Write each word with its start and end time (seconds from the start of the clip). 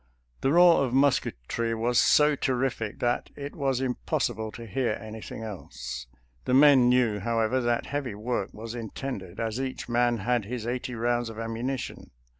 The 0.39 0.51
roar 0.51 0.83
of 0.83 0.95
musketry 0.95 1.75
was 1.75 1.99
so 1.99 2.35
terrific 2.35 2.97
that 3.01 3.29
it 3.35 3.55
was 3.55 3.79
impossible 3.79 4.51
to 4.53 4.65
hear 4.65 4.93
anything 4.99 5.43
else. 5.43 6.07
The 6.45 6.55
men 6.55 6.89
knew, 6.89 7.19
however, 7.19 7.61
that 7.61 7.85
heavy 7.85 8.15
work 8.15 8.49
was 8.51 8.73
in 8.73 8.89
tended, 8.89 9.39
as 9.39 9.61
each 9.61 9.87
man 9.87 10.17
had 10.17 10.45
his 10.45 10.65
eighty 10.65 10.95
rounds 10.95 11.29
of 11.29 11.37
ammunition. 11.37 12.09